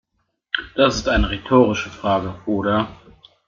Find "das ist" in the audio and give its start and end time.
0.73-1.07